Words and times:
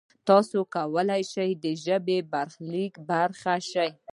تاسو 0.29 0.57
کولای 0.75 1.21
شئ 1.31 1.51
د 1.63 1.65
ژبې 1.85 2.17
د 2.23 2.27
برخلیک 2.33 2.93
برخه 3.09 3.55
شئ. 3.71 3.89